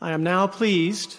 [0.00, 1.16] I am now pleased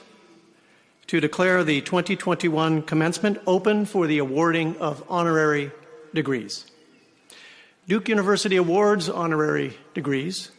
[1.08, 5.72] to declare the 2021 commencement open for the awarding of honorary
[6.14, 6.70] degrees.
[7.88, 10.52] Duke University awards honorary degrees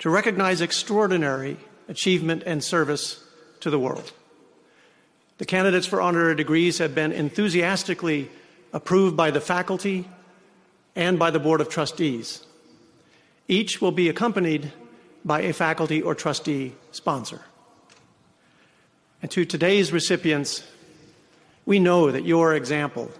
[0.00, 1.56] to recognize extraordinary
[1.86, 3.22] achievement and service
[3.60, 4.12] to the world.
[5.38, 8.28] The candidates for honorary degrees have been enthusiastically
[8.72, 10.08] approved by the faculty
[10.96, 12.44] and by the Board of Trustees.
[13.46, 14.72] Each will be accompanied
[15.26, 17.40] by a faculty or trustee sponsor.
[19.20, 20.62] And to today's recipients,
[21.66, 23.10] we know that your example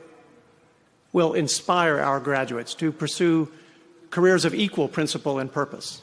[1.12, 3.50] will inspire our graduates to pursue
[4.10, 6.00] careers of equal principle and purpose.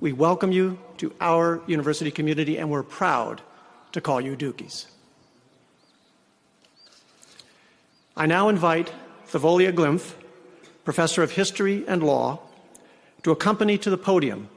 [0.00, 3.40] We welcome you to our university community and we're proud
[3.92, 4.86] to call you Dukies.
[8.16, 8.92] I now invite
[9.28, 10.14] Thavolia Glymph,
[10.84, 12.40] Professor of History and Law,
[13.22, 14.48] to accompany to the podium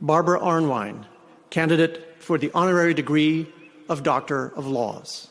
[0.00, 1.06] Barbara Arnwine,
[1.50, 3.46] candidate for the honorary degree
[3.88, 5.30] of Doctor of Laws.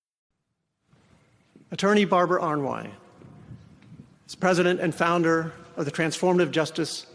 [1.71, 2.91] Attorney Barbara Arnwine
[4.27, 7.05] is president and founder of the Transformative Justice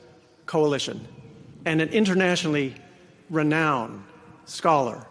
[0.47, 1.07] Coalition
[1.67, 2.75] and an internationally
[3.29, 4.03] renowned
[4.47, 5.07] scholar.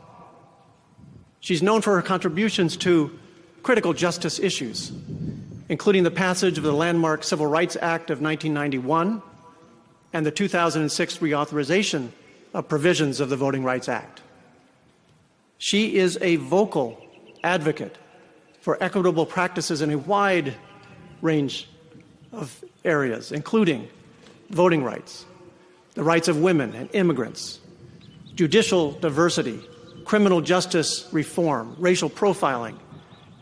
[1.41, 3.19] She's known for her contributions to
[3.61, 4.91] critical justice issues,
[5.69, 9.21] including the passage of the landmark Civil Rights Act of 1991
[10.11, 12.09] and the 2006 reauthorization
[12.53, 14.21] of provisions of the Voting Rights Act.
[15.59, 16.99] She is a vocal
[17.43, 17.97] advocate
[18.65, 20.51] for equitable practices in a wide
[21.21, 21.69] range
[22.31, 23.87] of areas, including
[24.49, 25.23] voting rights,
[25.93, 27.59] the rights of women and immigrants,
[28.33, 29.63] judicial diversity,
[30.03, 32.75] criminal justice reform, racial profiling,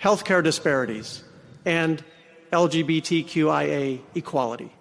[0.01, 1.23] healthcare disparities,
[1.63, 2.03] and
[2.51, 4.73] LGBTQIA equality.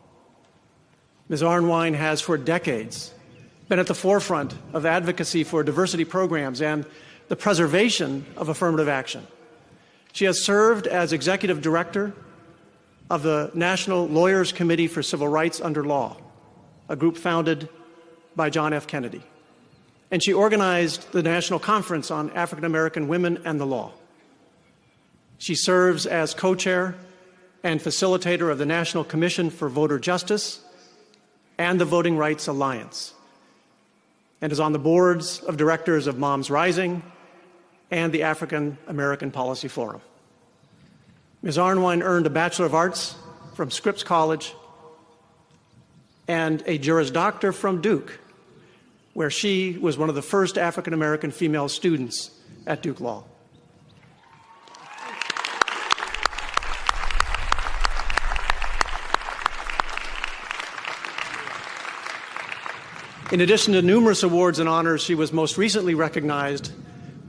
[1.29, 1.43] Ms.
[1.43, 3.15] Arnwine has for decades
[3.69, 6.85] been at the forefront of advocacy for diversity programs and
[7.29, 9.25] the preservation of affirmative action.
[10.13, 12.13] She has served as executive director
[13.09, 16.19] of the National Lawyers Committee for Civil Rights Under Law,
[16.89, 17.69] a group founded
[18.37, 18.87] by John F.
[18.87, 19.23] Kennedy.
[20.11, 23.93] And she organized the National Conference on African American Women and the Law.
[25.39, 26.95] She serves as co chair
[27.65, 30.61] and facilitator of the National Commission for Voter Justice
[31.57, 33.15] and the Voting Rights Alliance,
[34.43, 37.03] and is on the boards of directors of Moms Rising
[37.93, 40.01] and the African American Policy Forum.
[41.43, 41.59] Ms.
[41.59, 43.15] Arnwine earned a Bachelor of Arts
[43.55, 44.55] from Scripps College
[46.27, 48.19] and a Juris Doctor from Duke,
[49.13, 52.31] where she was one of the first African American female students
[52.67, 53.25] at Duke Law.
[63.31, 66.73] In addition to numerous awards and honors, she was most recently recognized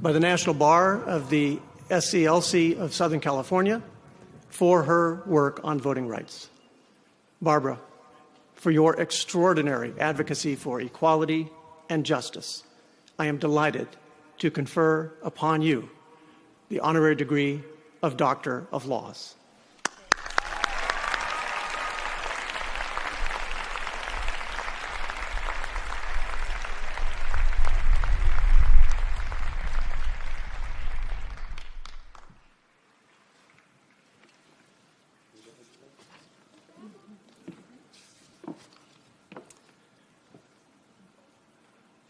[0.04, 3.82] by the National Bar of the SCLC of Southern California
[4.50, 6.50] for her work on voting rights.
[7.42, 7.80] Barbara,
[8.54, 11.48] for your extraordinary advocacy for equality
[11.90, 12.64] and justice,
[13.18, 13.88] I am delighted
[14.40, 15.90] to confer upon you
[16.68, 17.64] the honorary degree
[18.02, 19.36] of Doctor of Laws.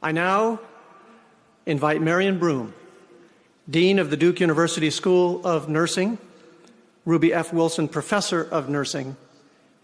[0.04, 0.60] I now
[1.66, 2.74] invite Marion Broome,
[3.70, 6.18] Dean of the Duke University School of Nursing,
[7.06, 7.54] Ruby F.
[7.54, 9.16] Wilson Professor of Nursing,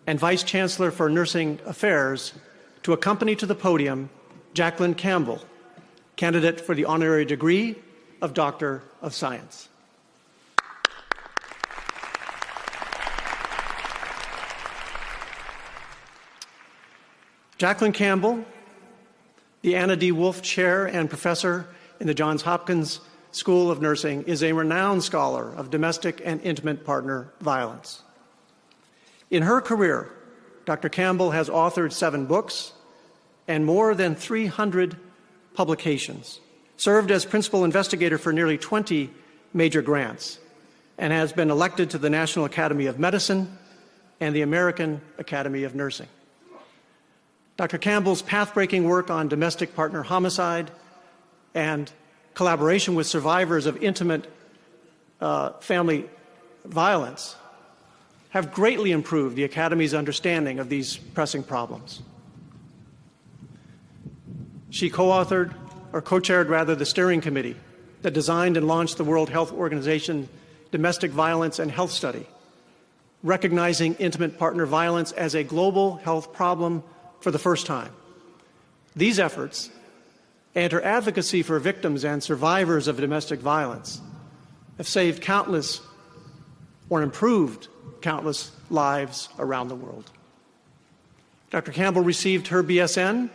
[0.05, 2.33] and Vice Chancellor for Nursing Affairs,
[2.83, 4.09] to accompany to the podium
[4.53, 5.39] Jacquelyn Campbell,
[6.17, 7.77] candidate for the honorary degree
[8.21, 9.69] of Doctor of Science.
[17.57, 18.43] Jacquelyn Campbell
[19.61, 20.11] the Anna D.
[20.11, 21.67] Wolf Chair and Professor
[21.99, 23.01] in the Johns Hopkins
[23.31, 28.01] School of Nursing is a renowned scholar of domestic and intimate partner violence.
[29.29, 30.09] In her career,
[30.65, 30.89] Dr.
[30.89, 32.73] Campbell has authored seven books
[33.47, 34.95] and more than 300
[35.53, 36.39] publications,
[36.77, 39.09] served as principal investigator for nearly 20
[39.53, 40.39] major grants,
[40.97, 43.57] and has been elected to the National Academy of Medicine
[44.19, 46.07] and the American Academy of Nursing.
[47.59, 47.77] Dr.
[47.77, 50.71] Campbell's path-breaking work on domestic partner homicide
[51.53, 51.91] and
[52.33, 54.31] collaboration with survivors of intimate
[55.19, 56.09] uh, family
[56.63, 57.35] violence
[58.29, 62.01] have greatly improved the Academy's understanding of these pressing problems.
[64.69, 65.53] She co authored,
[65.91, 67.57] or co chaired rather, the steering committee
[68.03, 70.29] that designed and launched the World Health Organization
[70.71, 72.25] Domestic Violence and Health Study,
[73.21, 76.83] recognizing intimate partner violence as a global health problem
[77.21, 77.91] for the first time.
[78.95, 79.69] These efforts
[80.55, 84.01] and her advocacy for victims and survivors of domestic violence
[84.77, 85.81] have saved countless
[86.89, 87.67] or improved
[88.01, 90.09] countless lives around the world.
[91.49, 91.71] Dr.
[91.71, 93.29] Campbell received her BSN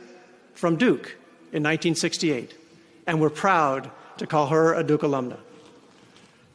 [0.55, 1.17] from Duke
[1.53, 2.55] in 1968,
[3.07, 5.39] and we're proud to call her a Duke alumna.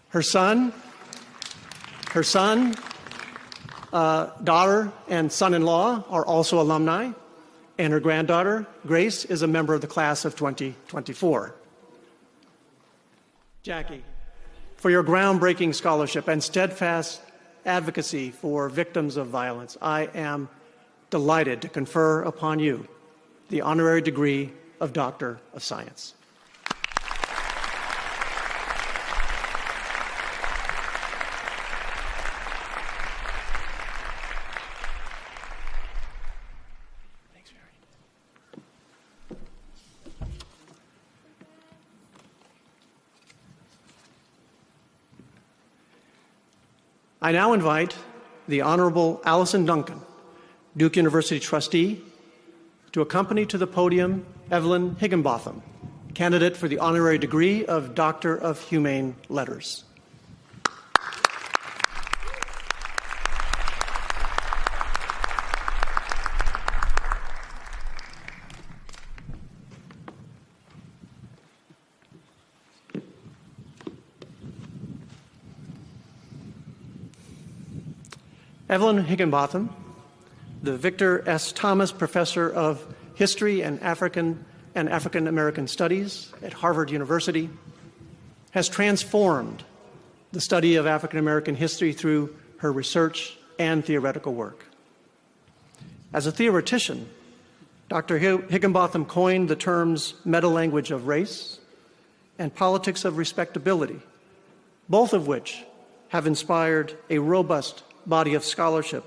[0.09, 0.73] Her son,
[2.11, 2.75] her son,
[3.91, 7.11] uh, daughter, and son-in-law are also alumni,
[7.77, 11.55] and her granddaughter, Grace, is a member of the class of 2024.
[13.63, 14.03] Jackie,
[14.77, 17.21] for your groundbreaking scholarship and steadfast
[17.65, 20.49] advocacy for victims of violence, I am
[21.09, 22.87] delighted to confer upon you
[23.49, 26.13] the honorary degree of Doctor of Science.
[47.21, 47.97] I now invite
[48.47, 49.99] the Honorable Allyson Duncan,
[50.77, 52.01] Duke University trustee,
[52.93, 55.61] to accompany to the podium Evelyn Higginbotham,
[56.13, 59.83] candidate for the honorary degree of Doctor of Humane Letters.
[78.69, 79.75] Evelyn Higginbotham,
[80.61, 81.51] the Victor S.
[81.51, 82.85] Thomas Professor of
[83.15, 84.45] History and African
[84.75, 87.49] and African American Studies at Harvard University,
[88.51, 89.63] has transformed
[90.33, 94.65] the study of African American history through her research and theoretical work.
[96.13, 97.09] As a theoretician,
[97.87, 98.19] Dr.
[98.19, 101.59] Higginbotham coined the terms meta-language of race
[102.37, 103.99] and politics of respectability,
[104.87, 105.63] both of which
[106.09, 109.03] have inspired a robust body of scholarship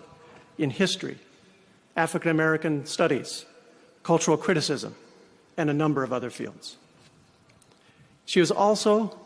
[0.58, 1.18] in history,
[1.96, 3.44] African American studies,
[4.02, 4.94] cultural criticism,
[5.56, 6.76] and a number of other fields.
[8.24, 9.18] She was also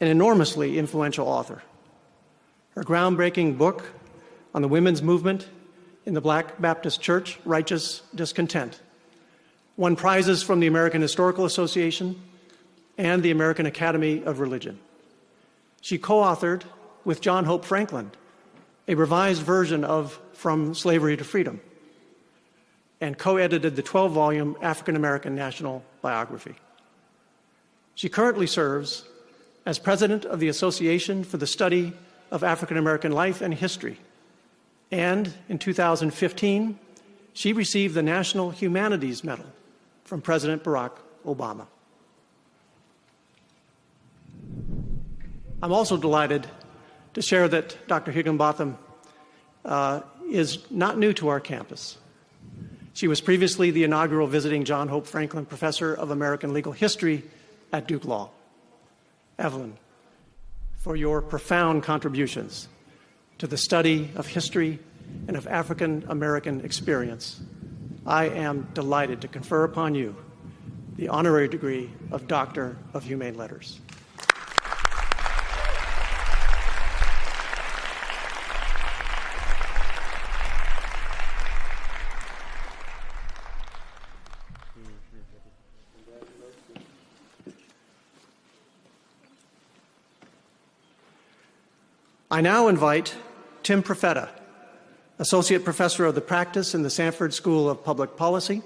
[0.00, 1.62] an enormously influential author.
[2.74, 3.84] Her groundbreaking book
[4.54, 5.48] on the women's movement
[6.04, 8.80] in the Black Baptist Church, Righteous Discontent,
[9.76, 12.20] won prizes from the American Historical Association
[12.98, 14.78] and the American Academy of Religion.
[15.80, 16.62] She co authored
[17.04, 18.10] with John Hope Franklin
[18.88, 21.60] a revised version of From Slavery to Freedom
[23.00, 26.54] and co edited the 12 volume African American National Biography.
[27.94, 29.04] She currently serves
[29.66, 31.92] as president of the Association for the Study
[32.30, 33.98] of African American Life and History.
[34.90, 36.78] And in 2015,
[37.32, 39.46] she received the National Humanities Medal
[40.04, 40.92] from President Barack
[41.26, 41.66] Obama.
[45.62, 46.46] I'm also delighted
[47.14, 48.10] to share that Dr.
[48.10, 48.78] Higginbotham
[49.64, 50.00] uh,
[50.30, 51.98] is not new to our campus.
[52.94, 57.22] She was previously the inaugural visiting John Hope Franklin Professor of American Legal History
[57.72, 58.30] at Duke Law.
[59.38, 59.78] Evelyn,
[60.76, 62.68] for your profound contributions
[63.38, 64.78] to the study of history
[65.26, 67.40] and of African American experience,
[68.06, 70.14] I am delighted to confer upon you
[70.96, 73.80] the honorary degree of Doctor of Humane Letters.
[92.32, 93.14] I now invite
[93.62, 94.30] Tim Profeta,
[95.18, 98.62] Associate Professor of the Practice in the Sanford School of Public Policy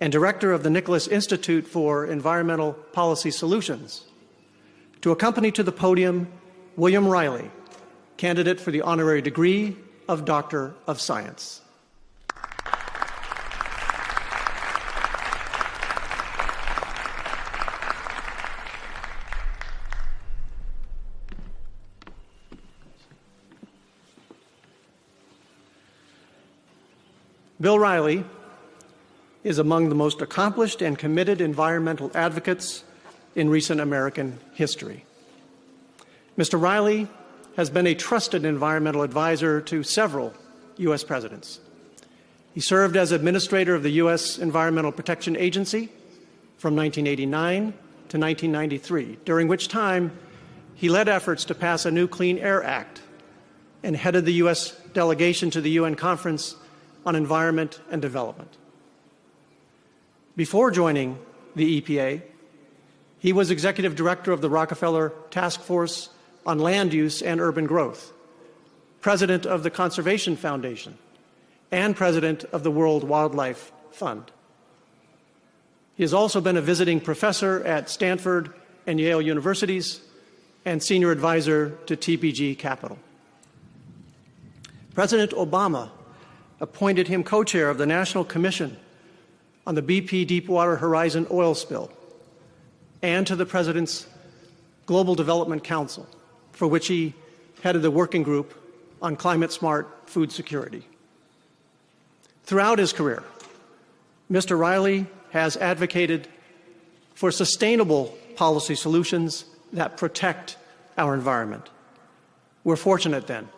[0.00, 4.02] and Director of the Nicholas Institute for Environmental Policy Solutions,
[5.02, 6.26] To accompany to the podium,
[6.74, 7.48] William Reilly,
[8.16, 9.76] candidate for the honorary degree
[10.08, 11.60] of Doctor of Science.
[27.64, 28.26] Bill Reilly
[29.42, 32.84] is among the most accomplished and committed environmental advocates
[33.34, 35.06] in recent American history.
[36.36, 36.60] Mr.
[36.60, 37.08] Reilly
[37.56, 40.34] has been a trusted environmental advisor to several
[40.76, 41.04] U.S.
[41.04, 41.58] presidents.
[42.52, 44.38] He served as administrator of the U.S.
[44.38, 45.86] Environmental Protection Agency
[46.58, 50.12] from 1989 to 1993, during which time
[50.74, 53.00] he led efforts to pass a new Clean Air Act
[53.82, 54.72] and headed the U.S.
[54.92, 56.56] delegation to the UN Conference
[57.04, 58.56] on Environment and Development.
[60.36, 61.18] Before joining
[61.54, 62.22] the EPA,
[63.18, 66.10] he was executive director of the Rockefeller Task Force
[66.44, 68.12] on Land Use and Urban Growth,
[69.00, 70.98] president of the Conservation Foundation,
[71.70, 74.30] and president of the World Wildlife Fund.
[75.96, 78.52] He has also been a visiting professor at Stanford
[78.86, 80.00] and Yale universities
[80.64, 82.98] and senior advisor to TPG Capital.
[84.94, 85.90] President Obama
[86.60, 88.76] appointed him co chair of the National Commission
[89.66, 91.90] on the BP Deepwater Horizon oil spill
[93.02, 94.06] and to the President's
[94.86, 96.06] Global Development Council,
[96.52, 97.14] for which he
[97.62, 98.54] headed the working group
[99.00, 100.86] on climate smart food security.
[102.44, 103.22] Throughout his career,
[104.30, 104.58] Mr.
[104.58, 106.28] Reilly has advocated
[107.14, 110.56] for sustainable policy solutions that protect
[110.96, 111.68] our environment.
[112.62, 113.48] We're fortunate then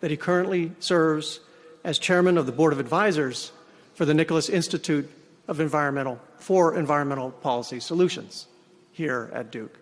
[0.00, 1.40] that he currently serves
[1.84, 3.52] as chairman of the board of advisors
[3.94, 5.10] for the Nicholas Institute
[5.48, 8.46] of Environmental for Environmental Policy Solutions
[8.92, 9.78] here at Duke.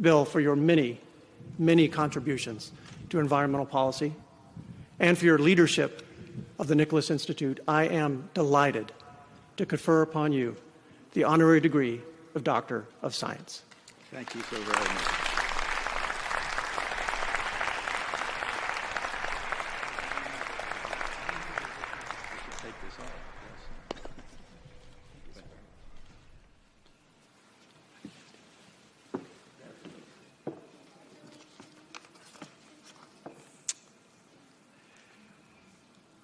[0.00, 1.00] Bill, for your many,
[1.58, 2.72] many contributions
[3.10, 4.12] to environmental policy
[4.98, 6.02] and for your leadership
[6.58, 8.92] of the Nicholas Institute, I am delighted
[9.56, 10.56] to confer upon you
[11.12, 12.00] the honorary degree
[12.34, 13.62] of Doctor of Science.
[14.10, 15.02] Thank you so very much.
[22.62, 23.26] Take this off.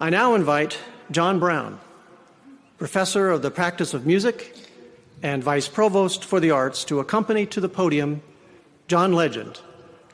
[0.03, 0.77] I now invite
[1.11, 1.79] John Brown,
[2.77, 4.53] professor of the practice of music
[5.21, 8.21] and vice provost for the arts, to accompany to the podium
[8.89, 9.61] John Legend,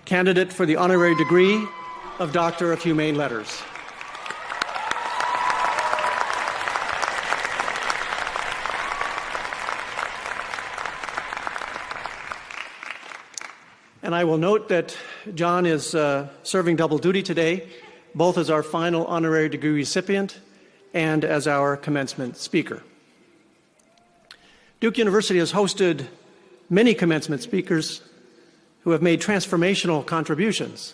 [0.06, 1.68] candidate for the honorary degree
[2.20, 3.64] of Doctor of Humane Letters.
[14.04, 14.96] And I will note that
[15.34, 17.68] John is uh, serving double duty today,
[18.16, 20.40] both as our final honorary degree recipient
[20.94, 22.84] and as our commencement speaker.
[24.80, 26.08] Duke University has hosted
[26.70, 28.02] many commencement speakers
[28.82, 30.94] who have made transformational contributions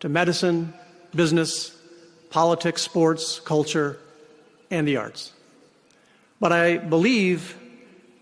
[0.00, 0.72] to medicine,
[1.14, 1.76] business,
[2.30, 3.98] politics, sports, culture,
[4.70, 5.32] and the arts.
[6.40, 7.56] But I believe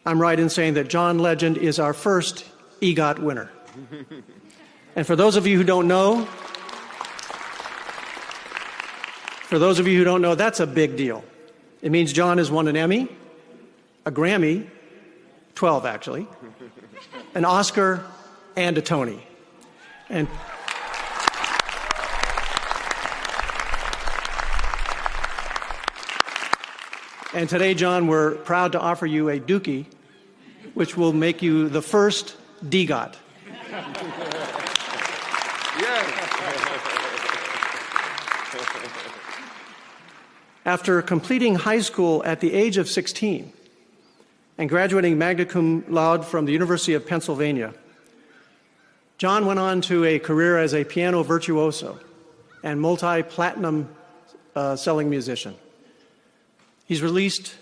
[0.06, 2.44] I'm right in saying that John Legend is our first
[2.80, 3.50] EGOT winner.
[4.96, 6.26] And for those of you who don't know,
[9.46, 11.24] for those of you who don't know, that's a big deal.
[11.80, 13.08] It means John has won an Emmy,
[14.04, 14.66] a Grammy,
[15.54, 16.26] 12 actually,
[17.34, 18.04] an Oscar,
[18.56, 19.24] and a Tony.
[20.10, 20.28] And
[27.32, 29.84] And today, John, we're proud to offer you a Dookie,
[30.72, 32.34] which will make you the first
[32.64, 33.14] DGOT.
[40.66, 43.52] After completing high school at the age of 16
[44.58, 47.72] and graduating magna cum laude from the University of Pennsylvania,
[49.16, 52.00] John went on to a career as a piano virtuoso
[52.64, 53.88] and multi platinum
[54.56, 55.54] uh, selling musician.
[56.84, 57.54] He's released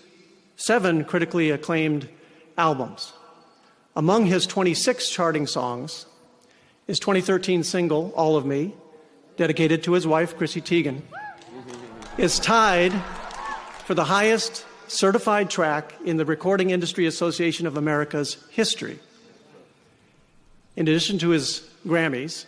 [0.55, 2.09] seven critically acclaimed
[2.57, 3.13] albums.
[3.95, 6.07] Among his 26 charting songs,
[6.87, 8.73] his 2013 single, All of Me,
[9.37, 11.03] dedicated to his wife, Chrissy Teigen,
[12.17, 12.93] is tied
[13.83, 18.99] for the highest certified track in the Recording Industry Association of America's history.
[20.77, 22.45] In addition to his Grammys,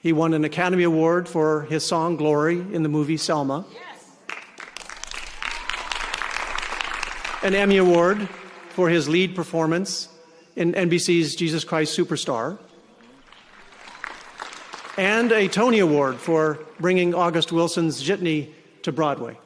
[0.00, 3.64] he won an Academy Award for his song Glory in the movie Selma,
[7.42, 8.28] an Emmy Award
[8.70, 10.08] for his lead performance
[10.54, 12.58] in NBC's Jesus Christ Superstar,
[14.98, 19.38] and a Tony Award for bringing August Wilson's Jitney to Broadway.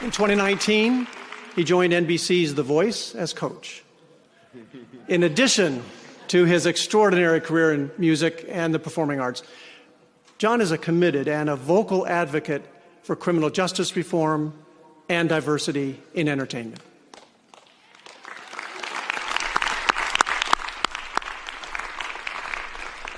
[0.00, 1.06] In 2019,
[1.56, 3.82] he joined NBC's The Voice as coach.
[5.08, 5.82] In addition
[6.28, 9.42] to his extraordinary career in music and the performing arts,
[10.38, 12.64] John is a committed and a vocal advocate
[13.02, 14.52] for criminal justice reform
[15.08, 16.80] and diversity in entertainment.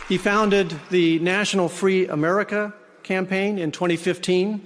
[0.08, 2.72] He founded the National Free America
[3.02, 4.64] campaign in 2015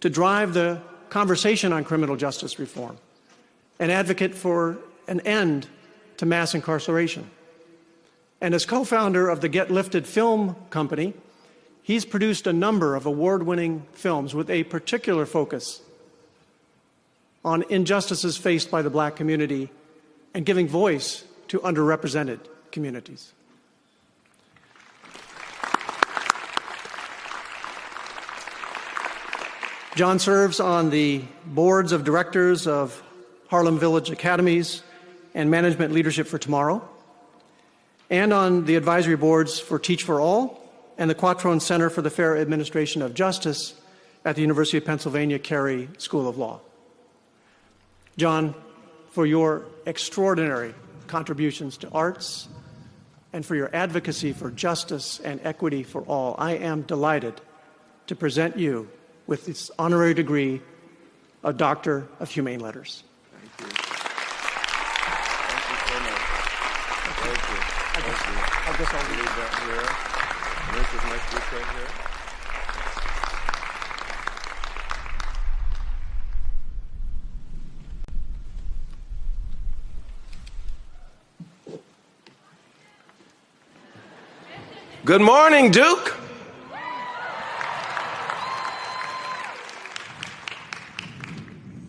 [0.00, 2.98] to drive the conversation on criminal justice reform,
[3.78, 5.68] an advocate for an end
[6.18, 7.30] to mass incarceration.
[8.42, 11.14] And as co founder of the Get Lifted Film Company,
[11.82, 15.80] he's produced a number of award winning films with a particular focus
[17.42, 19.70] on injustices faced by the black community
[20.34, 23.32] and giving voice to underrepresented communities.
[29.98, 33.02] John serves on the boards of directors of
[33.48, 34.84] Harlem Village Academies
[35.34, 36.88] and Management Leadership for Tomorrow,
[38.08, 40.62] and on the advisory boards for Teach for All
[40.98, 43.74] and the Quattrone Center for the Fair Administration of Justice
[44.24, 46.60] at the University of Pennsylvania Carey School of Law.
[48.16, 48.54] John,
[49.10, 50.76] for your extraordinary
[51.08, 52.46] contributions to arts
[53.32, 57.40] and for your advocacy for justice and equity for all, I am delighted
[58.06, 58.88] to present you
[59.28, 60.60] with this honorary degree
[61.44, 63.04] of Doctor of Humane Letters.
[63.30, 63.66] Thank you.
[63.76, 63.92] Thank
[65.70, 66.18] you so much.
[67.22, 67.60] Thank you.
[67.94, 68.42] Thank you.
[68.66, 69.86] I guess I'll Leave that here.
[70.72, 71.90] This is speech right here.
[85.04, 86.17] Good morning, Duke.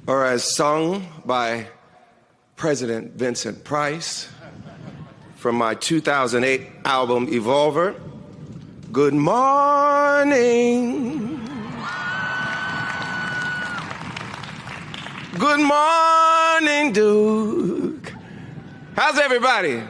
[0.09, 1.67] Or as sung by
[2.55, 4.27] President Vincent Price
[5.35, 7.95] from my 2008 album Evolver.
[8.91, 10.67] Good morning.
[15.37, 18.11] Good morning, Duke.
[18.95, 19.83] How's everybody?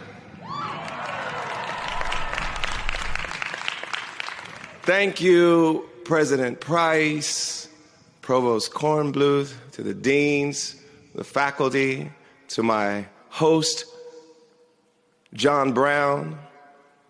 [4.82, 7.70] Thank you, President Price,
[8.22, 10.76] Provost Kornbluth, to the deans,
[11.16, 12.12] the faculty,
[12.50, 13.86] to my host,
[15.34, 16.38] John Brown.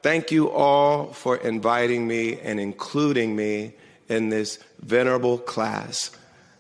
[0.04, 3.74] Thank you all for inviting me and including me
[4.08, 6.12] in this venerable class,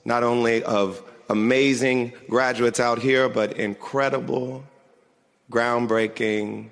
[0.03, 4.63] not only of amazing graduates out here, but incredible,
[5.51, 6.71] groundbreaking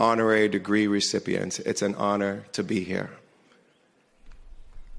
[0.00, 1.60] honorary degree recipients.
[1.60, 3.10] It's an honor to be here.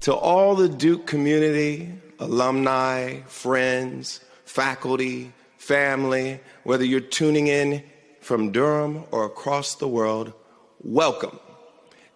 [0.04, 7.82] To all the Duke community, alumni, friends, faculty, family, whether you're tuning in
[8.20, 10.34] from Durham or across the world,
[10.82, 11.40] welcome.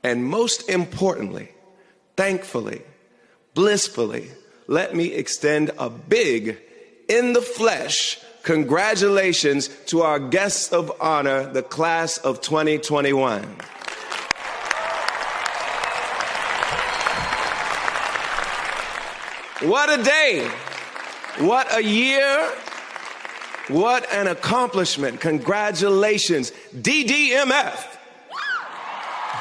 [0.02, 1.48] And most importantly,
[2.14, 2.82] thankfully,
[3.54, 4.32] blissfully,
[4.66, 6.58] let me extend a big,
[7.08, 13.56] in the flesh, congratulations to our guests of honor, the class of 2021.
[19.60, 20.48] What a day!
[21.38, 22.52] What a year!
[23.66, 25.20] What an accomplishment.
[25.20, 27.96] Congratulations, DDMF.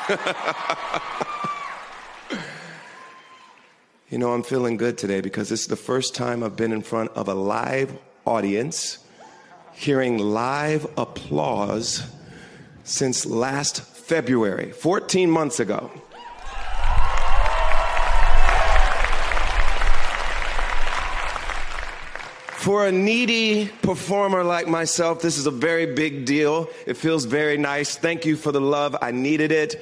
[4.10, 6.82] you know, I'm feeling good today because this is the first time I've been in
[6.82, 8.98] front of a live audience,
[9.74, 12.10] hearing live applause
[12.84, 15.92] since last February, 14 months ago.
[22.58, 26.68] For a needy performer like myself, this is a very big deal.
[26.88, 27.96] It feels very nice.
[27.96, 28.98] Thank you for the love.
[29.00, 29.80] I needed it.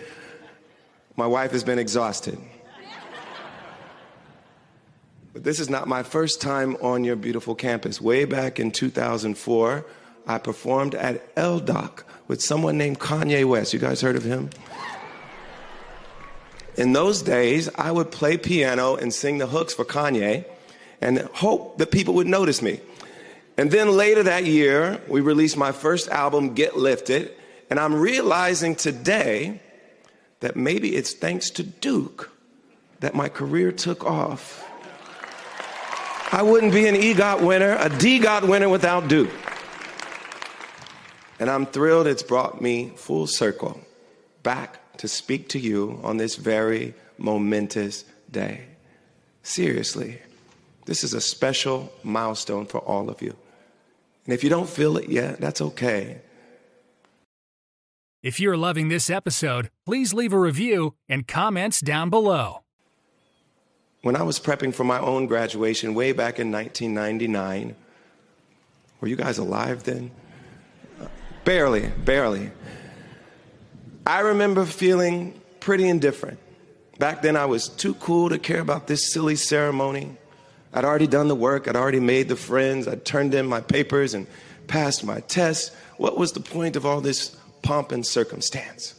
[1.16, 2.38] My wife has been exhausted.
[5.32, 8.02] But this is not my first time on your beautiful campus.
[8.02, 9.86] Way back in 2004,
[10.28, 13.72] I performed at LDOC with someone named Kanye West.
[13.74, 14.50] You guys heard of him?
[16.76, 20.44] In those days, I would play piano and sing the hooks for Kanye
[21.02, 22.80] and hope that people would notice me.
[23.58, 27.32] And then later that year, we released my first album, Get Lifted,
[27.70, 29.62] and I'm realizing today
[30.42, 32.32] that maybe it's thanks to Duke
[33.00, 34.62] that my career took off.
[36.32, 39.32] I wouldn't be an EGOT winner, a DGOT winner without Duke.
[41.40, 43.80] And I'm thrilled it's brought me full circle
[44.44, 48.62] back to speak to you on this very momentous day.
[49.44, 50.22] Seriously,
[50.86, 53.36] this is a special milestone for all of you.
[54.26, 56.22] And if you don't feel it yet, that's okay.
[58.24, 62.64] If you're loving this episode, please leave a review and comments down below.
[64.02, 67.76] When I was prepping for my own graduation way back in 1999,
[69.00, 70.12] were you guys alive then?
[71.44, 72.52] Barely, barely.
[74.08, 76.40] I remember feeling pretty indifferent.
[76.98, 80.18] Back then, I was too cool to care about this silly ceremony.
[80.76, 84.14] I'd already done the work, I'd already made the friends, I'd turned in my papers
[84.14, 84.28] and
[84.68, 85.74] passed my tests.
[85.96, 88.94] What was the point of all this pomp and circumstance?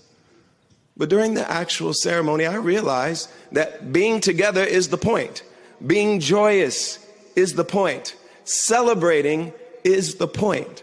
[0.96, 5.42] But during the actual ceremony, I realized that being together is the point,
[5.86, 6.98] being joyous
[7.36, 9.52] is the point, celebrating
[9.84, 10.82] is the point.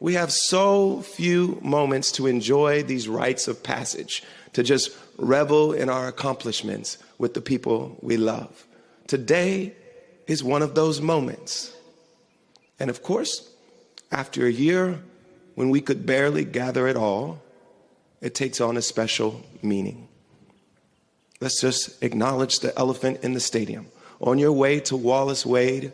[0.00, 5.90] We have so few moments to enjoy these rites of passage, to just revel in
[5.90, 8.66] our accomplishments with the people we love.
[9.06, 9.74] Today
[10.26, 11.74] is one of those moments.
[12.78, 13.50] And of course,
[14.10, 15.02] after a year
[15.54, 17.42] when we could barely gather at all,
[18.20, 20.08] it takes on a special meaning.
[21.40, 23.88] Let's just acknowledge the elephant in the stadium.
[24.20, 25.92] On your way to Wallace Wade,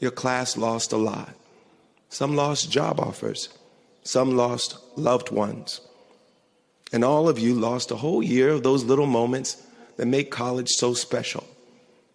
[0.00, 1.34] your class lost a lot.
[2.08, 3.50] Some lost job offers,
[4.02, 5.82] some lost loved ones.
[6.92, 9.62] And all of you lost a whole year of those little moments
[9.96, 11.44] that make college so special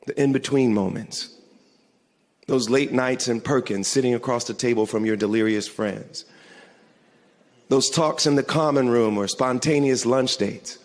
[0.08, 1.35] the in between moments.
[2.48, 6.26] Those late nights in Perkins sitting across the table from your delirious friends.
[7.70, 10.78] Those talks in the common room or spontaneous lunch dates.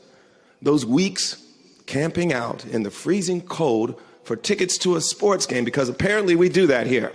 [0.62, 1.42] Those weeks
[1.86, 6.48] camping out in the freezing cold for tickets to a sports game because apparently we
[6.48, 7.12] do that here.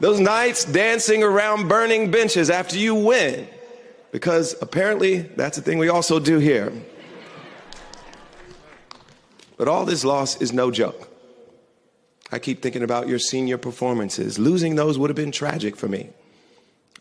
[0.00, 3.48] Those nights dancing around burning benches after you win
[4.12, 6.72] because apparently that's a thing we also do here.
[9.56, 11.08] But all this loss is no joke.
[12.30, 14.38] I keep thinking about your senior performances.
[14.38, 16.10] Losing those would have been tragic for me.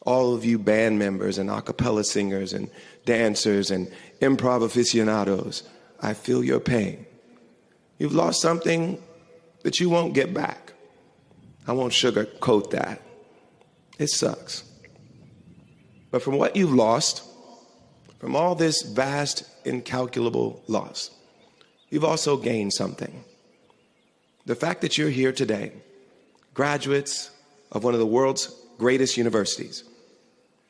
[0.04, 2.70] All of you band members and a cappella singers and
[3.06, 5.64] dancers and improv aficionados,
[6.00, 7.06] I feel your pain.
[7.98, 9.02] You've lost something
[9.64, 10.72] that you won't get back.
[11.68, 13.02] I won't sugarcoat that.
[14.00, 14.64] It sucks.
[16.12, 17.24] But from what you've lost,
[18.20, 21.12] from all this vast, incalculable loss,
[21.90, 23.26] you've also gained something.
[24.48, 25.74] The fact that you're here today,
[26.54, 27.32] graduates
[27.70, 29.84] of one of the world's greatest universities,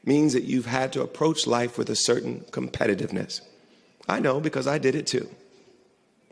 [0.04, 3.42] means that you've had to approach life with a certain competitiveness.
[4.10, 5.30] I know because I did it too.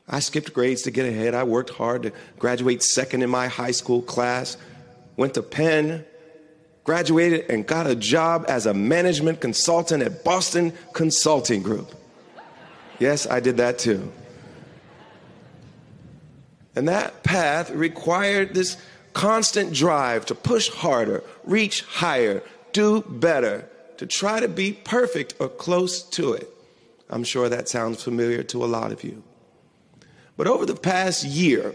[0.10, 1.36] I skipped grades to get ahead.
[1.36, 4.58] I worked hard to graduate second in my high school class,
[5.16, 6.04] went to Penn,
[6.84, 11.94] graduated, and got a job as a management consultant at Boston Consulting Group.
[12.98, 14.12] Yes, I did that too.
[16.76, 18.78] And that path required this
[19.14, 25.48] constant drive to push harder, reach higher, do better, to try to be perfect or
[25.48, 26.50] close to it.
[27.10, 29.24] I'm sure that sounds familiar to a lot of you.
[30.36, 31.74] But over the past year,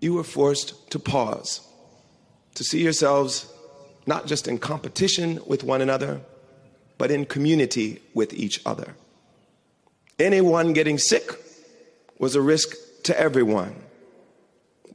[0.00, 1.60] you were forced to pause,
[2.56, 3.52] to see yourselves
[4.06, 6.20] not just in competition with one another,
[6.98, 8.96] but in community with each other.
[10.18, 11.43] Anyone getting sick
[12.18, 13.74] was a risk to everyone.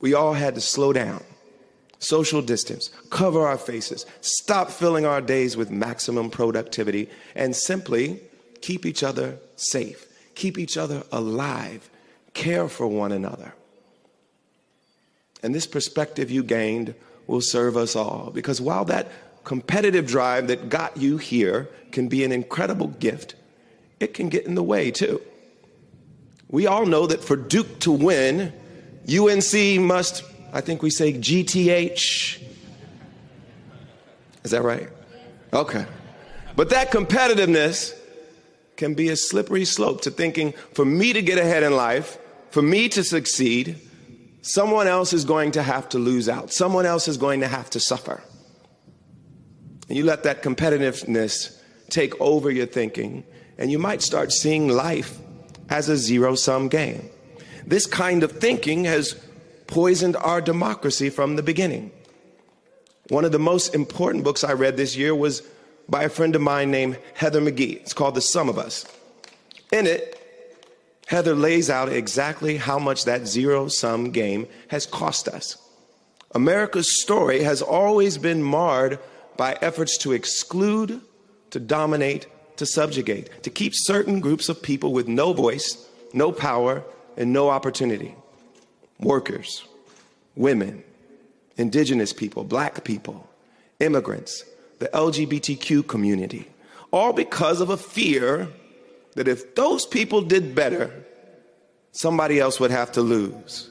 [0.01, 1.23] We all had to slow down,
[1.99, 8.21] social distance, cover our faces, stop filling our days with maximum productivity, and simply
[8.61, 11.89] keep each other safe, keep each other alive,
[12.33, 13.53] care for one another.
[15.43, 16.95] And this perspective you gained
[17.27, 19.11] will serve us all because while that
[19.43, 23.35] competitive drive that got you here can be an incredible gift,
[23.99, 25.21] it can get in the way too.
[26.49, 28.51] We all know that for Duke to win,
[29.07, 32.41] UNC must, I think we say GTH.
[34.43, 34.89] Is that right?
[35.53, 35.85] Okay.
[36.55, 37.93] But that competitiveness
[38.77, 42.17] can be a slippery slope to thinking for me to get ahead in life,
[42.49, 43.79] for me to succeed,
[44.41, 46.51] someone else is going to have to lose out.
[46.51, 48.23] Someone else is going to have to suffer.
[49.87, 51.59] And you let that competitiveness
[51.89, 53.23] take over your thinking,
[53.57, 55.19] and you might start seeing life
[55.69, 57.09] as a zero sum game.
[57.65, 59.15] This kind of thinking has
[59.67, 61.91] poisoned our democracy from the beginning.
[63.09, 65.43] One of the most important books I read this year was
[65.87, 67.77] by a friend of mine named Heather McGhee.
[67.77, 68.85] It's called The Sum of Us.
[69.71, 70.15] In it,
[71.07, 75.57] Heather lays out exactly how much that zero sum game has cost us.
[76.35, 78.99] America's story has always been marred
[79.35, 81.01] by efforts to exclude,
[81.49, 82.27] to dominate,
[82.59, 86.83] to subjugate, to keep certain groups of people with no voice, no power,
[87.17, 88.13] and no opportunity.
[88.99, 89.63] Workers,
[90.35, 90.83] women,
[91.57, 93.29] indigenous people, black people,
[93.79, 94.43] immigrants,
[94.79, 96.47] the LGBTQ community,
[96.91, 98.49] all because of a fear
[99.15, 100.91] that if those people did better,
[101.93, 103.69] somebody else would have to lose.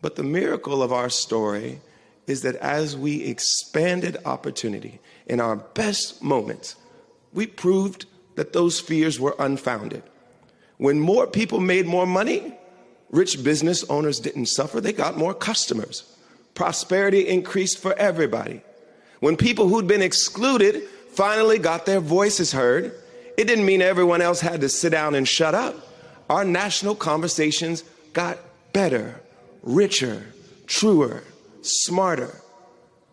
[0.00, 1.80] But the miracle of our story
[2.26, 6.76] is that as we expanded opportunity in our best moments,
[7.32, 10.02] we proved that those fears were unfounded.
[10.76, 12.56] When more people made more money,
[13.10, 16.14] rich business owners didn't suffer, they got more customers.
[16.54, 18.62] Prosperity increased for everybody.
[19.20, 22.94] When people who'd been excluded finally got their voices heard,
[23.36, 25.74] it didn't mean everyone else had to sit down and shut up.
[26.30, 28.38] Our national conversations got
[28.72, 29.20] better,
[29.62, 30.26] richer,
[30.66, 31.24] truer,
[31.62, 32.40] smarter.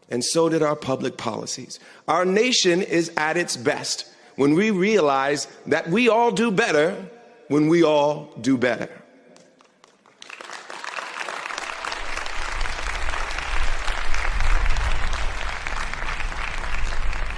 [0.09, 1.79] And so did our public policies.
[2.07, 6.95] Our nation is at its best when we realize that we all do better
[7.47, 8.89] when we all do better.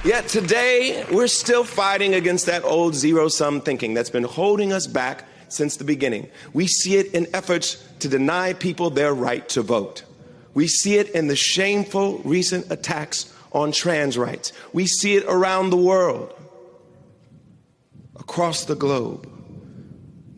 [0.03, 4.88] Yet today, we're still fighting against that old zero sum thinking that's been holding us
[4.88, 6.30] back since the beginning.
[6.53, 10.03] We see it in efforts to deny people their right to vote.
[10.58, 14.54] We see it in the shameful recent attacks on trans rights.
[14.74, 16.34] We see it around the world,
[18.20, 19.30] across the globe.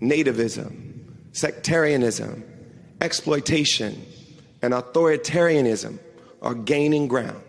[0.01, 2.43] Nativism, sectarianism,
[2.99, 4.05] exploitation,
[4.61, 5.99] and authoritarianism
[6.41, 7.41] are gaining ground.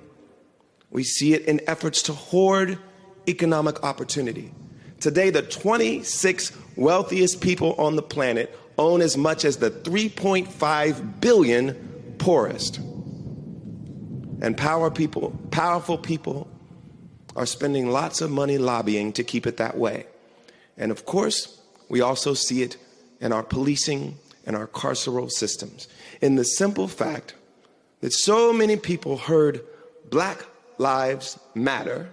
[0.90, 2.78] We see it in efforts to hoard
[3.26, 4.54] economic opportunity.
[5.00, 11.89] Today, the 26 wealthiest people on the planet own as much as the 3.5 billion
[12.20, 12.76] poorest.
[14.42, 16.48] And power people, powerful people
[17.34, 20.06] are spending lots of money lobbying to keep it that way.
[20.76, 22.76] And of course, we also see it
[23.20, 25.88] in our policing and our carceral systems.
[26.20, 27.34] In the simple fact
[28.00, 29.62] that so many people heard
[30.10, 30.44] black
[30.78, 32.10] lives matter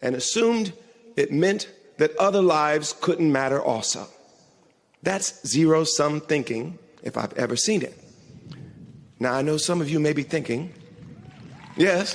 [0.00, 0.72] and assumed
[1.16, 4.06] it meant that other lives couldn't matter also.
[5.02, 8.05] That's zero sum thinking if I've ever seen it.
[9.18, 10.72] Now, I know some of you may be thinking,
[11.76, 12.14] yes.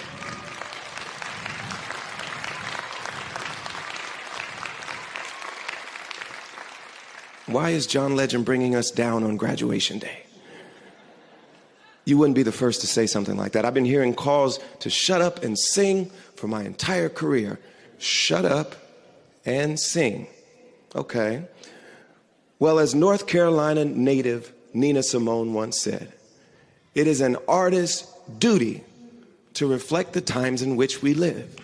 [7.48, 10.24] Why is John Legend bringing us down on graduation day?
[12.06, 13.66] You wouldn't be the first to say something like that.
[13.66, 17.60] I've been hearing calls to shut up and sing for my entire career.
[17.98, 18.76] Shut up
[19.46, 20.28] and sing.
[20.96, 21.46] Okay.
[22.60, 26.14] Well, as North Carolina native Nina Simone once said,
[26.94, 28.84] it is an artist's duty
[29.54, 31.56] to reflect the times in which we live.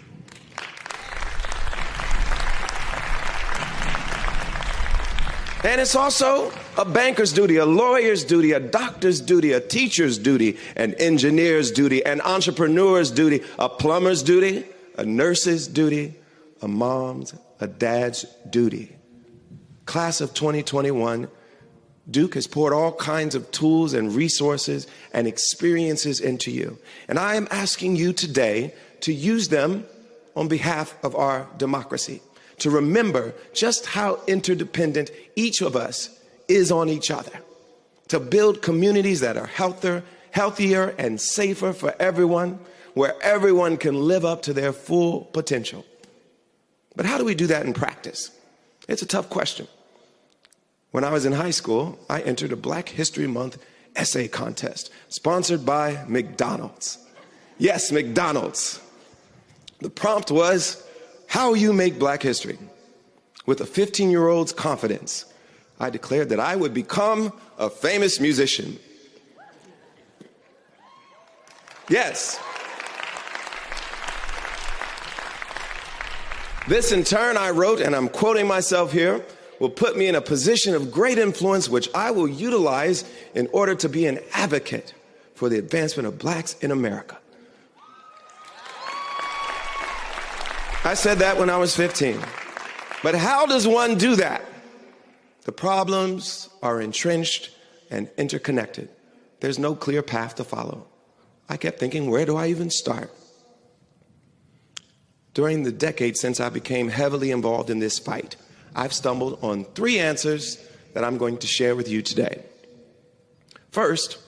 [5.64, 10.58] And it's also a banker's duty, a lawyer's duty, a doctor's duty, a teacher's duty,
[10.76, 14.64] an engineer's duty, an entrepreneur's duty, a plumber's duty,
[14.98, 16.14] a nurse's duty,
[16.62, 18.96] a mom's, a dad's duty.
[19.86, 21.28] Class of 2021,
[22.10, 26.78] Duke has poured all kinds of tools and resources and experiences into you.
[27.08, 29.86] And I am asking you today to use them
[30.36, 32.22] on behalf of our democracy
[32.60, 36.10] to remember just how interdependent each of us
[36.48, 37.32] is on each other,
[38.08, 42.60] to build communities that are healthier, healthier and safer for everyone,
[42.94, 45.86] where everyone can live up to their full potential.
[46.96, 48.32] But how do we do that in practice?
[48.88, 49.68] It's a tough question.
[50.92, 53.58] When I was in high school, I entered a Black History Month
[53.96, 57.00] essay contest sponsored by McDonald's.
[57.58, 58.80] Yes, McDonald's.
[59.80, 60.84] The prompt was
[61.28, 62.58] how you make black history.
[63.46, 65.26] With a 15 year old's confidence,
[65.80, 68.80] I declared that I would become a famous musician.
[71.90, 72.40] Yes.
[76.68, 79.24] This, in turn, I wrote, and I'm quoting myself here,
[79.60, 83.76] will put me in a position of great influence, which I will utilize in order
[83.76, 84.94] to be an advocate
[85.36, 87.18] for the advancement of blacks in America.
[90.84, 92.20] I said that when I was 15.
[93.04, 94.44] But how does one do that?
[95.44, 97.52] The problems are entrenched
[97.90, 98.90] and interconnected.
[99.40, 100.88] There's no clear path to follow.
[101.50, 103.12] I kept thinking, where do I even start?
[105.34, 108.36] During the decade since I became heavily involved in this fight,
[108.78, 110.64] I've stumbled on three answers
[110.94, 112.44] that I'm going to share with you today.
[113.72, 114.20] First,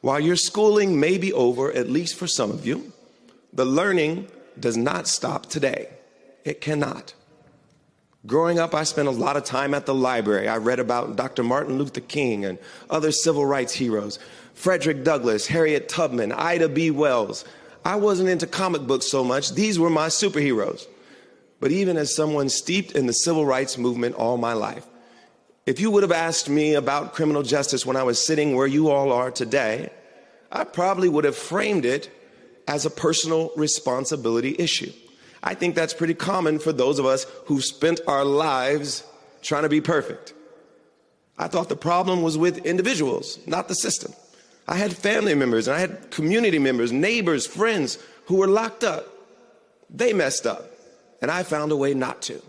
[0.00, 2.92] while your schooling may be over, at least for some of you,
[3.52, 5.88] The learning does not stop today.
[6.44, 7.14] It cannot.
[8.26, 10.46] Growing up, I spent a lot of time at the library.
[10.46, 11.42] I read about Dr.
[11.42, 12.58] Martin Luther King and
[12.90, 14.18] other civil rights heroes
[14.54, 16.90] Frederick Douglass, Harriet Tubman, Ida B.
[16.90, 17.44] Wells.
[17.84, 20.86] I wasn't into comic books so much, these were my superheroes.
[21.60, 24.86] But even as someone steeped in the civil rights movement all my life,
[25.66, 28.88] if you would have asked me about criminal justice when I was sitting where you
[28.88, 29.90] all are today,
[30.50, 32.10] I probably would have framed it
[32.66, 34.92] as a personal responsibility issue.
[35.42, 39.04] I think that's pretty common for those of us who've spent our lives
[39.42, 40.34] trying to be perfect.
[41.38, 44.12] I thought the problem was with individuals, not the system.
[44.68, 49.06] I had family members and I had community members, neighbors, friends who were locked up.
[49.88, 50.69] They messed up,
[51.20, 52.42] and I found a way not to.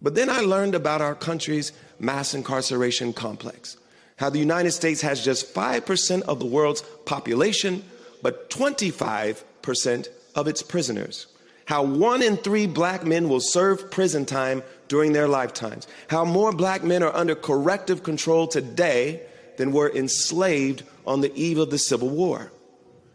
[0.00, 3.76] But then I learned about our country's mass incarceration complex,
[4.16, 7.84] how the United States has just 5% of the world's population,
[8.22, 11.26] but 25% of its prisoners
[11.66, 16.52] how one in three black men will serve prison time during their lifetimes, how more
[16.52, 19.22] black men are under corrective control today
[19.56, 22.52] than were enslaved on the eve of the Civil War.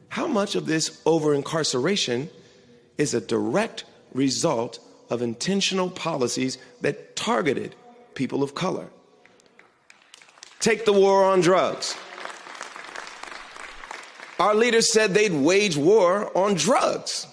[0.10, 2.30] How much of this over incarceration
[2.98, 7.76] is a direct result of intentional policies that targeted
[8.16, 8.88] people of color?
[10.60, 11.96] Take the war on drugs.
[14.40, 17.28] Our leaders said they'd wage war on drugs.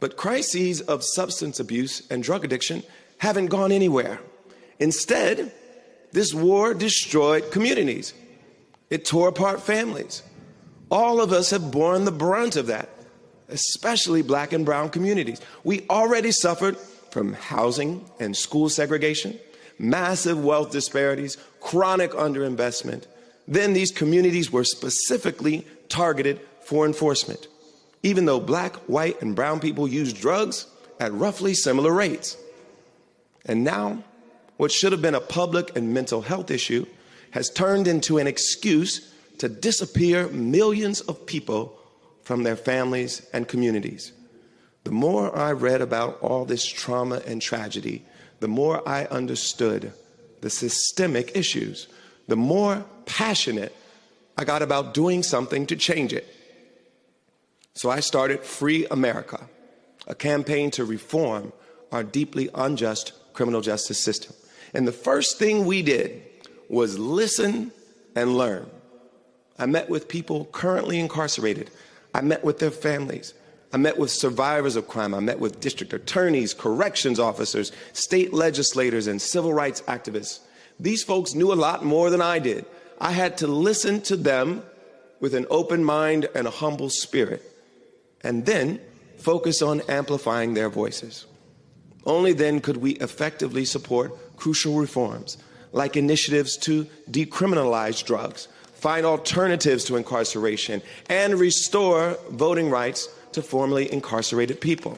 [0.00, 2.84] But crises of substance abuse and drug addiction
[3.18, 4.20] haven't gone anywhere.
[4.78, 5.52] Instead,
[6.12, 8.14] this war destroyed communities.
[8.90, 10.22] It tore apart families.
[10.90, 12.88] All of us have borne the brunt of that,
[13.48, 15.40] especially black and brown communities.
[15.64, 16.76] We already suffered
[17.10, 19.38] from housing and school segregation,
[19.78, 23.06] massive wealth disparities, chronic underinvestment.
[23.46, 27.48] Then these communities were specifically targeted for enforcement
[28.02, 30.66] even though black, white, and brown people use drugs
[31.00, 32.36] at roughly similar rates.
[33.44, 34.02] And now,
[34.56, 36.86] what should have been a public and mental health issue
[37.30, 41.77] has turned into an excuse to disappear millions of people
[42.28, 44.12] from their families and communities.
[44.84, 48.04] The more I read about all this trauma and tragedy,
[48.40, 49.94] the more I understood
[50.42, 51.88] the systemic issues,
[52.26, 53.74] the more passionate
[54.36, 56.28] I got about doing something to change it.
[57.72, 59.48] So I started Free America,
[60.06, 61.54] a campaign to reform
[61.90, 64.34] our deeply unjust criminal justice system.
[64.74, 66.22] And the first thing we did
[66.68, 67.72] was listen
[68.14, 68.68] and learn.
[69.58, 71.70] I met with people currently incarcerated.
[72.14, 73.34] I met with their families.
[73.72, 75.14] I met with survivors of crime.
[75.14, 80.40] I met with district attorneys, corrections officers, state legislators, and civil rights activists.
[80.80, 82.64] These folks knew a lot more than I did.
[83.00, 84.62] I had to listen to them
[85.20, 87.42] with an open mind and a humble spirit
[88.22, 88.80] and then
[89.18, 91.26] focus on amplifying their voices.
[92.04, 95.38] Only then could we effectively support crucial reforms
[95.72, 103.92] like initiatives to decriminalize drugs, find alternatives to incarceration, and restore voting rights to formerly
[103.92, 104.96] incarcerated people.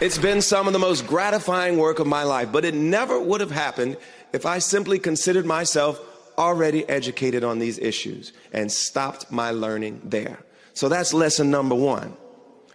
[0.00, 3.40] It's been some of the most gratifying work of my life, but it never would
[3.40, 3.96] have happened
[4.32, 6.00] if I simply considered myself
[6.36, 10.38] already educated on these issues and stopped my learning there.
[10.74, 12.16] So that's lesson number one.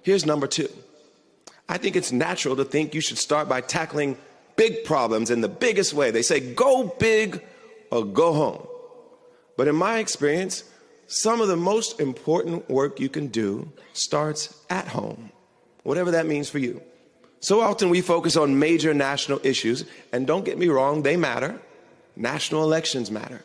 [0.03, 0.67] Here's number two.
[1.69, 4.17] I think it's natural to think you should start by tackling
[4.55, 6.11] big problems in the biggest way.
[6.11, 7.43] They say go big
[7.91, 8.67] or go home.
[9.57, 10.63] But in my experience,
[11.07, 15.31] some of the most important work you can do starts at home,
[15.83, 16.81] whatever that means for you.
[17.39, 21.59] So often we focus on major national issues, and don't get me wrong, they matter.
[22.15, 23.43] National elections matter.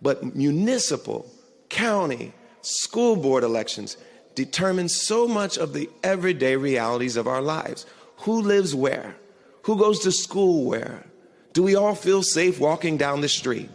[0.00, 1.30] But municipal,
[1.68, 3.96] county, school board elections
[4.34, 7.86] determine so much of the everyday realities of our lives.
[8.18, 9.16] Who lives where?
[9.64, 11.04] Who goes to school where?
[11.52, 13.70] Do we all feel safe walking down the street?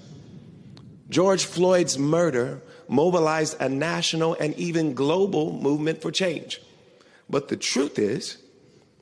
[1.10, 6.62] George Floyd's murder mobilized a national and even global movement for change.
[7.30, 8.38] But the truth is,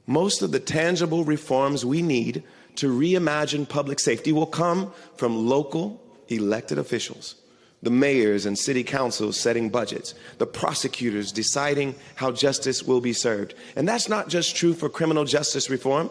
[0.06, 2.44] most of the tangible reforms we need
[2.76, 7.36] to reimagine public safety will come from local elected officials,
[7.82, 13.56] the mayors and city councils setting budgets, the prosecutors deciding how justice will be served.
[13.76, 16.10] And that's not just true for criminal justice reform.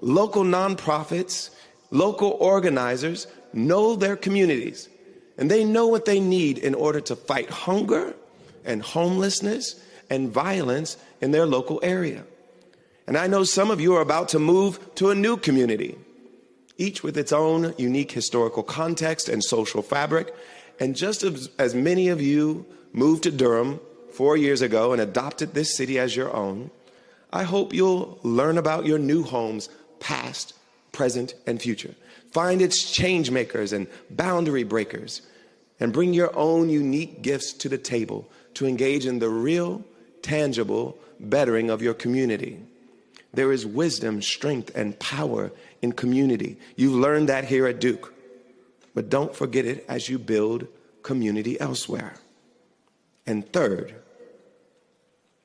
[0.00, 1.50] Local nonprofits,
[1.90, 4.88] local organizers know their communities
[5.38, 8.14] and they know what they need in order to fight hunger
[8.64, 12.24] and homelessness and violence in their local area.
[13.06, 15.96] And I know some of you are about to move to a new community
[16.78, 20.34] each with its own unique historical context and social fabric.
[20.78, 23.80] And just as, as many of you moved to Durham
[24.12, 26.70] four years ago and adopted this city as your own,
[27.32, 29.68] I hope you'll learn about your new home's
[30.00, 30.54] past,
[30.92, 31.94] present, and future.
[32.32, 35.22] Find its change makers and boundary breakers,
[35.78, 39.84] and bring your own unique gifts to the table to engage in the real,
[40.22, 42.58] tangible bettering of your community.
[43.34, 46.56] There is wisdom, strength, and power in community.
[46.76, 48.14] You've learned that here at Duke.
[48.94, 50.66] But don't forget it as you build
[51.02, 52.14] community elsewhere.
[53.26, 53.94] And third,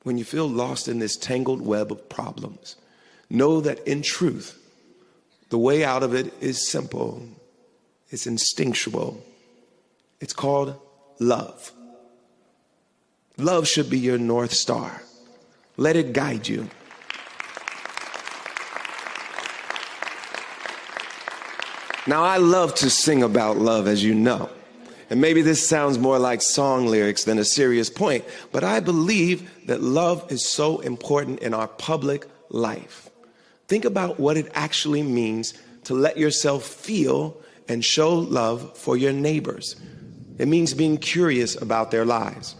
[0.04, 2.76] when you feel lost in this tangled web of problems,
[3.32, 4.58] know that in truth,
[5.48, 7.22] the way out of it is simple,
[8.10, 9.22] it's instinctual.
[10.20, 10.78] It's called
[11.18, 11.72] love.
[13.38, 15.02] Love should be your North Star.
[15.76, 16.68] Let it guide you.
[22.06, 24.50] Now, I love to sing about love, as you know.
[25.08, 29.66] And maybe this sounds more like song lyrics than a serious point, but I believe
[29.66, 33.01] that love is so important in our public life.
[33.68, 35.54] Think about what it actually means
[35.84, 37.36] to let yourself feel
[37.68, 39.76] and show love for your neighbors.
[40.38, 42.56] It means being curious about their lives,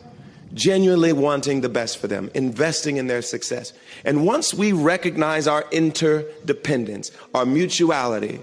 [0.55, 3.73] genuinely wanting the best for them, investing in their success.
[4.05, 8.41] And once we recognize our interdependence, our mutuality,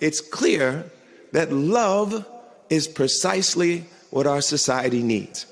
[0.00, 0.90] it's clear
[1.32, 2.26] that love
[2.68, 5.46] is precisely what our society needs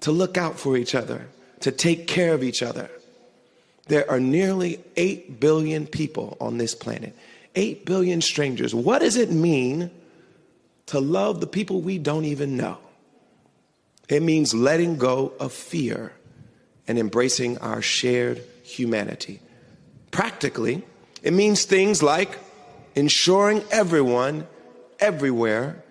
[0.00, 1.26] to look out for each other,
[1.60, 2.88] to take care of each other.
[3.86, 7.14] There are nearly 8 billion people on this planet,
[7.54, 8.74] 8 billion strangers.
[8.74, 9.90] What does it mean
[10.86, 12.78] to love the people we don't even know?
[14.08, 16.12] It means letting go of fear
[16.88, 19.40] and embracing our shared humanity.
[20.10, 20.82] Practically,
[21.22, 22.38] it means things like
[22.94, 24.46] ensuring everyone,
[25.00, 25.82] everywhere,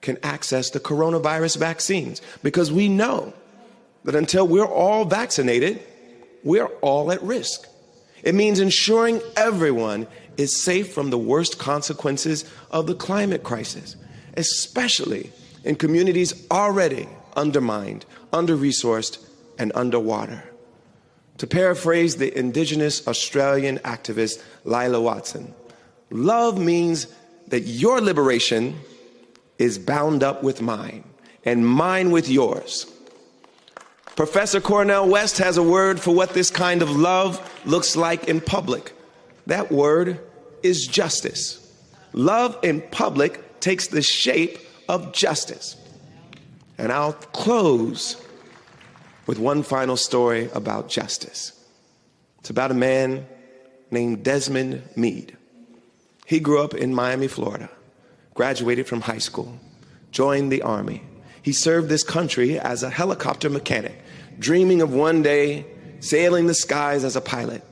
[0.00, 2.20] can access the coronavirus vaccines.
[2.42, 3.32] Because we know
[4.04, 5.80] that until we're all vaccinated,
[6.44, 7.68] we're all at risk.
[8.22, 13.96] It means ensuring everyone is safe from the worst consequences of the climate crisis,
[14.36, 15.32] especially
[15.64, 19.18] in communities already undermined, under resourced,
[19.58, 20.42] and underwater.
[21.38, 25.54] To paraphrase the indigenous Australian activist Lilla Watson,
[26.12, 27.06] Love means
[27.48, 28.78] that your liberation
[29.58, 31.04] is bound up with mine
[31.44, 32.91] and mine with yours.
[34.16, 38.40] Professor Cornel West has a word for what this kind of love looks like in
[38.40, 38.92] public.
[39.46, 40.20] That word
[40.62, 41.58] is justice.
[42.12, 44.58] Love in public takes the shape
[44.88, 45.76] of justice.
[46.76, 48.22] And I'll close
[49.26, 51.58] with one final story about justice.
[52.40, 53.26] It's about a man
[53.90, 55.36] named Desmond Meade.
[56.26, 57.70] He grew up in Miami, Florida,
[58.34, 59.58] graduated from high school,
[60.10, 61.02] joined the Army.
[61.42, 64.01] He served this country as a helicopter mechanic,
[64.38, 65.66] dreaming of one day
[66.00, 67.62] sailing the skies as a pilot.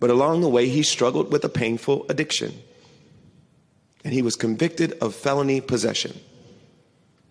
[0.00, 2.54] But along the way, he struggled with a painful addiction.
[4.02, 6.18] And he was convicted of felony possession.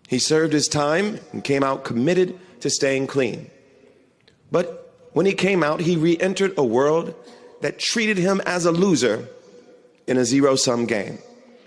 [0.08, 3.50] He served his time and came out committed to staying clean.
[4.50, 7.14] But when he came out, he re entered a world
[7.60, 9.28] that treated him as a loser
[10.06, 11.18] in a zero sum game,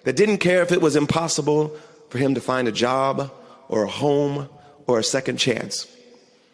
[0.03, 1.75] that didn't care if it was impossible
[2.09, 3.31] for him to find a job
[3.69, 4.49] or a home
[4.87, 5.87] or a second chance.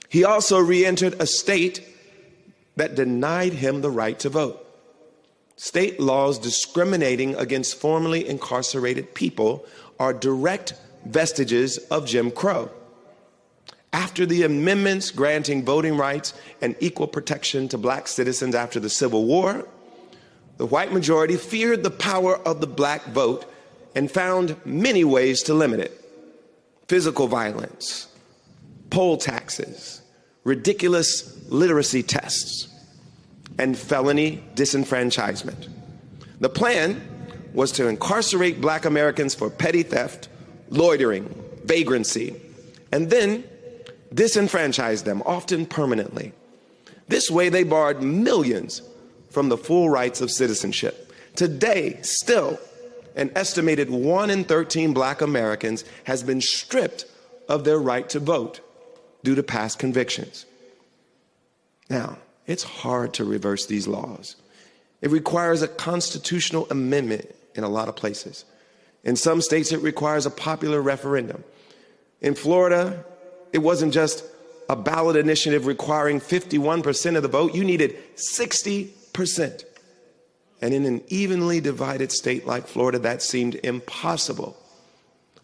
[0.10, 1.86] He also re entered a state
[2.76, 4.66] that denied him the right to vote.
[5.56, 9.66] State laws discriminating against formerly incarcerated people
[10.00, 10.74] are direct
[11.06, 12.70] vestiges of Jim Crow.
[13.92, 19.26] After the amendments granting voting rights and equal protection to black citizens after the Civil
[19.26, 19.68] War,
[20.58, 23.46] the white majority feared the power of the black vote
[23.96, 25.96] and found many ways to limit it
[26.88, 28.08] physical violence,
[28.90, 30.02] poll taxes,
[30.44, 32.68] ridiculous literacy tests,
[33.58, 35.68] and felony disenfranchisement.
[36.40, 37.02] The plan
[37.54, 40.30] was to incarcerate black Americans for petty theft,
[40.70, 41.28] loitering,
[41.66, 42.36] vagrancy,
[42.92, 43.44] and then
[44.14, 46.32] disenfranchise them, often permanently.
[47.08, 48.82] This way, they barred millions
[49.30, 51.14] from the full rights of citizenship.
[51.36, 52.60] Today, still,
[53.16, 57.06] an estimated 1 in 13 black Americans has been stripped
[57.48, 58.62] of their right to vote
[59.24, 60.46] due to past convictions.
[61.90, 64.36] Now, it's hard to reverse these laws.
[65.02, 68.46] It requires a constitutional amendment in a lot of places.
[69.04, 71.44] In some states, it requires a popular referendum.
[72.22, 73.06] In Florida,
[73.54, 74.24] it wasn't just
[74.68, 79.66] a ballot initiative requiring 51% of the vote, you needed 60 percent
[80.62, 84.58] And in an evenly divided state like Florida, that seemed impossible.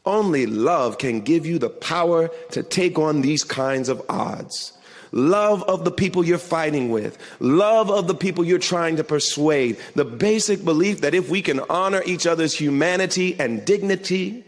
[0.06, 4.74] Only love can give you the power to take on these kinds of odds.
[5.12, 9.78] Love of the people you're fighting with, love of the people you're trying to persuade,
[9.96, 14.44] the basic belief that if we can honor each other's humanity and dignity,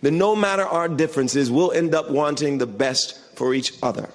[0.00, 4.08] then no matter our differences, we'll end up wanting the best for each other.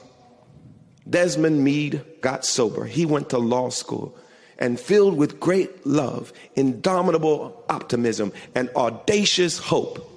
[1.09, 2.85] Desmond Meade got sober.
[2.85, 4.17] He went to law school
[4.59, 10.16] and filled with great love, indomitable optimism, and audacious hope,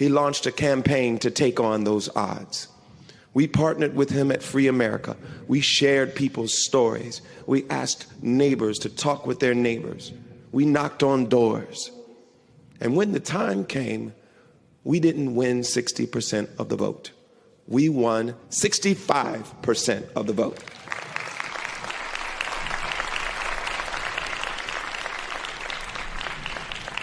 [0.00, 2.68] he launched a campaign to take on those odds.
[3.34, 5.14] We partnered with him at Free America.
[5.46, 7.20] We shared people's stories.
[7.46, 10.10] We asked neighbors to talk with their neighbors.
[10.52, 11.90] We knocked on doors.
[12.80, 14.14] And when the time came,
[14.84, 17.10] we didn't win 60% of the vote.
[17.68, 20.64] We won 65% of the vote.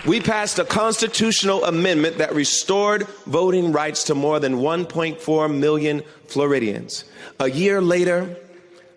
[0.08, 7.04] We passed a constitutional amendment that restored voting rights to more than 1.4 million Floridians.
[7.42, 8.38] A year later,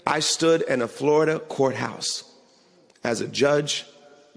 [0.07, 2.23] I stood in a Florida courthouse
[3.03, 3.85] as a judge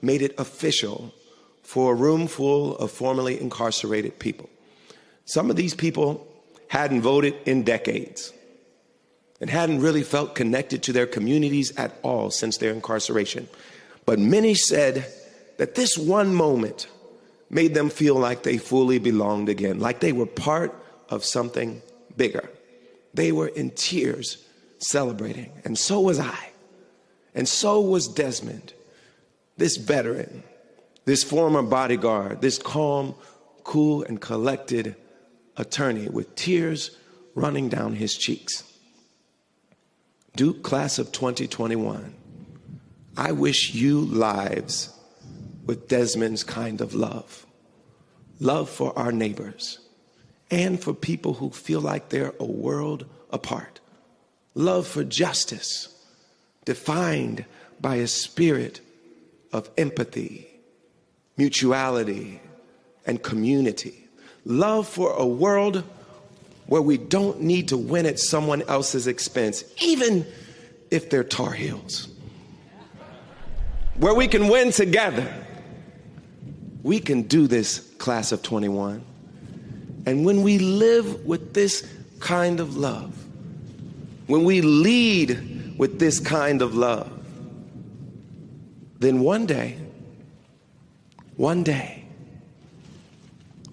[0.02, 1.14] made it official
[1.62, 4.50] for a room full of formerly incarcerated people.
[5.26, 6.28] Some of these people
[6.70, 8.34] hadn't voted in decades
[9.40, 13.48] and hadn't really felt connected to their communities at all since their incarceration.
[14.08, 15.06] But many said,
[15.58, 16.88] that this one moment
[17.50, 20.76] made them feel like they fully belonged again, like they were part
[21.10, 21.82] of something
[22.18, 22.50] bigger.
[23.14, 24.44] They were in tears
[24.80, 26.50] celebrating, and so was I.
[27.36, 28.74] And so was Desmond,
[29.58, 30.44] this veteran,
[31.06, 33.16] this former bodyguard, this calm,
[33.64, 34.96] cool, and collected
[35.58, 36.98] attorney with tears
[37.36, 38.64] running down his cheeks.
[40.36, 42.14] Duke class of 2021,
[43.18, 44.93] I wish you lives
[45.66, 47.46] with Desmond's kind of love.
[48.40, 49.80] Love for our neighbors
[50.52, 53.80] and for people who feel like they're a world apart,
[54.54, 55.90] love for justice
[56.66, 57.44] defined
[57.82, 58.80] by a spirit
[59.52, 60.48] of empathy,
[61.38, 62.40] mutuality,
[63.06, 64.08] and community,
[64.46, 65.84] love for a world
[66.68, 70.26] where we don't need to win at someone else's expense, even
[70.92, 72.08] if they're Tar Heels,
[73.98, 75.34] where we can win together
[76.84, 79.04] we can do this, class of 21.
[80.06, 81.88] And when we live with this
[82.20, 83.18] kind of love,
[84.28, 87.10] when we lead with this kind of love,
[89.00, 89.78] then one day,
[91.38, 92.04] one day,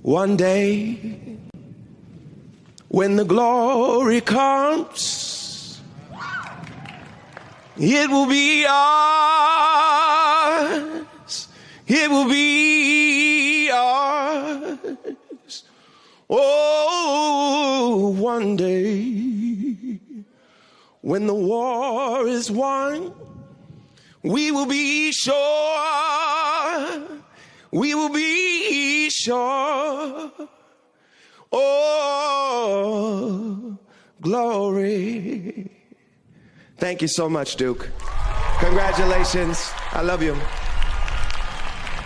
[0.02, 1.36] one day,
[2.88, 5.80] when the glory comes,
[7.76, 9.10] it will be ours.
[11.92, 15.64] It will be ours.
[16.30, 19.98] Oh, one day
[21.00, 23.12] when the war is won,
[24.22, 25.34] we will be sure.
[27.72, 30.30] We will be sure.
[31.50, 32.56] Oh,
[34.20, 35.72] glory.
[36.78, 37.90] Thank you so much, Duke.
[38.60, 39.72] Congratulations.
[39.90, 40.36] I love you.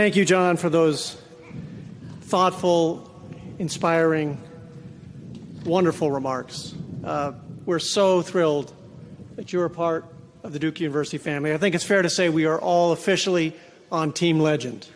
[0.00, 1.14] Thank you, John, for those
[2.22, 3.10] thoughtful,
[3.58, 4.40] inspiring,
[5.66, 6.74] wonderful remarks.
[7.04, 7.32] Uh,
[7.66, 8.72] we're so thrilled
[9.36, 10.06] that you're a part
[10.42, 11.52] of the Duke University family.
[11.52, 13.54] I think it's fair to say we are all officially
[13.92, 14.88] on Team Legend.